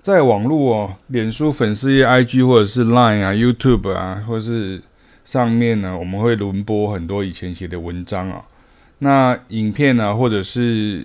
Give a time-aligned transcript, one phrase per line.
[0.00, 4.80] 在网络哦，脸书粉丝页、IG 或者是 Line 啊、YouTube 啊，或是
[5.24, 8.42] 上面呢，我们会轮播很多以前写的文章啊。
[9.00, 11.04] 那影片啊，或者是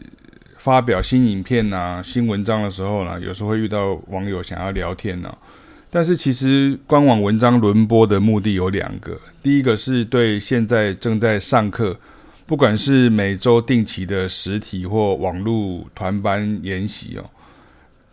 [0.58, 5.36] 发表新影片啊、新文章的时候呢，有时候会遇到网友想要聊天呢。
[5.90, 11.96] 但是其实官网文章轮播的目的有两个，第一个是对现在正在上课，
[12.46, 17.30] 不管是每周定期的实体或网络团班研习哦。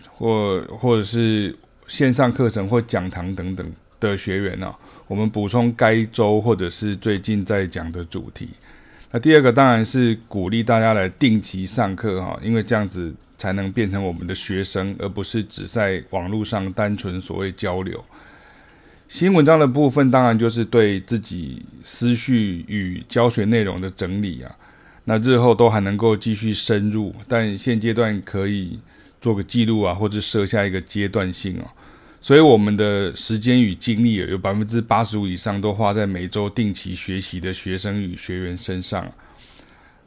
[0.09, 8.49] 或或者是线上课程或讲堂等等的学员呢、啊，我们补充该周或者是最近在讲的主题。
[9.11, 18.05] 那第二个当然是鼓励大家来定期上课哈，因为这样子才能变成我们的学生，而不是只在网络上单纯所谓交流。
[19.09, 24.57] 新文章的部分当然就是对自己思绪与教学内容的整理啊，
[25.05, 28.79] 那日后都还能够继续深入，但现阶段可以。
[29.21, 31.65] 做个记录啊，或者设下一个阶段性哦，
[32.21, 39.07] 所以我们的时间与精力有百分之八十五以上都花在每周定期学习的学生与学员身上。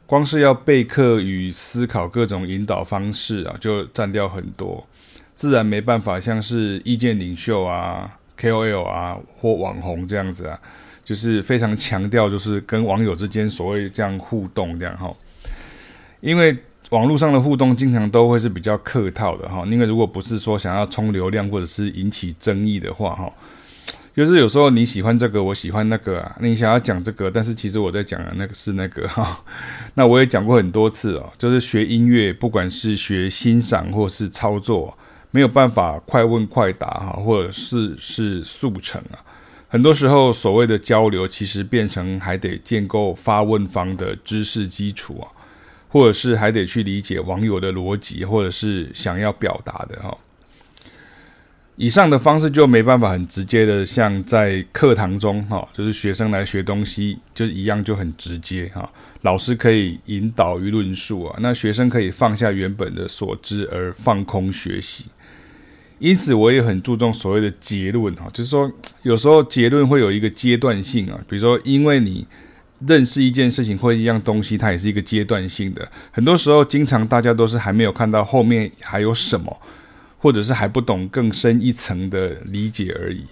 [0.06, 4.86] 光是要备课与思考各种引导方式啊，就占掉很多，
[5.34, 10.60] 自然没办法像是意见领袖啊、KOL 啊或网红这样子啊，
[11.04, 15.14] 就是非常强调就是跟网友之间所谓这样互动这样哈，
[16.20, 16.56] 因为。
[16.94, 23.32] 网络上的互动经常都会是比较客套的哈，因为如果不是说想要冲流量或者是引起争议的话哈，
[24.14, 29.42] 就是有时候你喜欢这个，我喜欢那个啊，你想要讲这个，但是其实我在讲的那个是那个哈。
[29.94, 34.96] 那我也讲过很多次哦，就是学音乐，不管是学欣赏或是操作，
[35.32, 39.18] 没有办法快问快答哈，或者是是速成啊。
[39.66, 45.26] 很多时候所谓的交流，其实变成还得建构发问方的知识基础啊。
[45.94, 50.18] 或者是还得去理解网友的逻辑，或者是想要表达的哈。
[51.76, 58.90] 以上的方式就没办法很直接的像在课堂中哈，就是学生来学东西，就一样就很直接哈。
[59.22, 65.04] 老师可以引导与论述啊，那学生可以放下原本的所知而放空学习。
[66.00, 68.68] 因此，我也很注重所谓的结论哈，就是说
[69.02, 72.26] 有时候结论会有一个阶段性啊，比如说因为你。
[72.86, 75.86] 认识一件事情或一样东西，它也是一个阶段性的。
[76.10, 79.60] 很多时候，经常大家都是还没有看到后面还有什么，
[80.18, 83.24] 或者是还不懂更深一层的理解而已。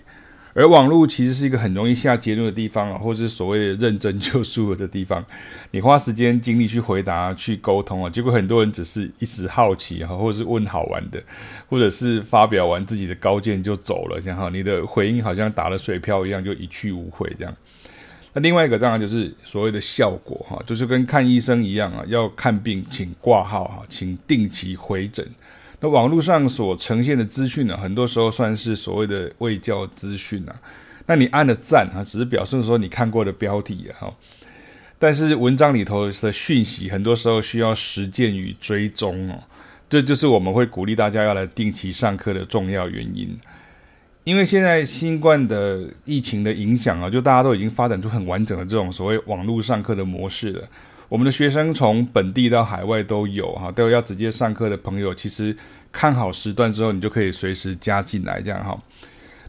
[0.55, 5.25] 而网络其实是一个很容易下结论的地方啊，或者是所谓的认真就输了的地方。
[5.71, 11.23] 你花时间精力去回答、去沟通啊，结果很多人只是一时好奇哈，或者是问好玩的，
[11.71, 17.57] 或者是发表完自己的高见就走了，这样哈，你的回应好像打了水漂一样，就一去无回这样。
[18.35, 25.27] 那另外一个当然就是所谓的效果哈，就是跟看医生一样啊，要看病请挂号哈，请定期回诊。
[25.81, 30.55] 那网络上所呈现的资讯呢，很多时候算是所谓的卫教资讯啊。
[31.07, 34.15] 那你按了赞啊，只是表示说你看过的标题啊哈。
[34.99, 39.43] 但是文章里头的讯息，很多时候需要实践与追踪哦。
[39.91, 43.37] 这就是我们会鼓励大家要来定期上课的重要原因。
[44.25, 50.69] 因为现在新冠的疫情的影响啊，就大家都已经发展出很完整的这种所谓网络上课的模式了。
[51.09, 55.57] 我们的学生从本地到海外都有哈，都有要直接上课的朋友，其实
[55.91, 58.79] 看好时段之后，你就可以随时加进来这样哈。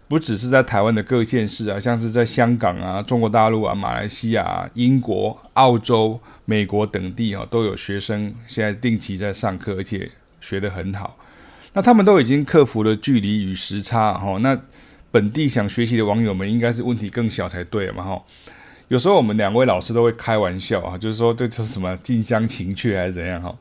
[0.07, 10.11] 不只是在台湾的各县市啊，像是在香港啊、中国大陆啊、马来西亚、英国、澳洲、美国等地啊，都有学生现在定期在上课，而且
[10.41, 11.15] 学得很好。
[11.73, 14.59] 那他们都已经克服了距离与时差，哈，那
[15.11, 18.23] 本地想学习的网友们应该是问题更小才对嘛，哈。
[18.89, 23.55] 有时候我们两位老师都会开玩笑啊，就是说这是什么近乡情怯还是怎样，哈。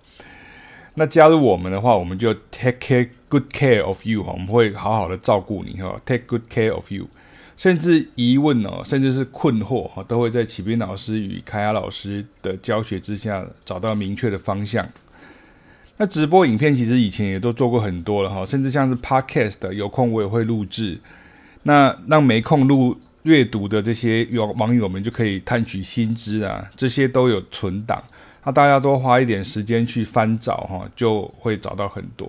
[0.94, 7.08] 那加入我们的话，我们就 take care good care of you，哈，我们会好好的照顾你，哈，take good care of you。
[7.56, 14.86] 甚至疑问哦，甚至是困惑，哈，都会在启斌老师与凯雅老师的教学之下找到明确的方向。
[16.02, 20.98] 那直播影片其实以前也都做过很多了哈，甚至像是 Podcast，有空我也会录制。
[21.62, 28.02] 那让没空录阅读的这些网网友们就可以探取新知啊，这些都有存档。
[28.42, 32.28] 那大家多花一点时间去翻找哈，就会找到很多。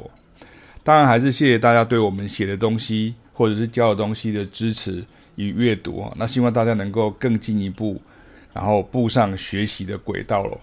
[0.83, 5.03] 当然还是谢谢大家对我们写的东西或者是教的东西的支持
[5.33, 6.13] 与阅读哈。
[6.15, 7.99] 那希望大家能够更进一步，
[8.53, 10.59] 然后步上学习的轨道喽。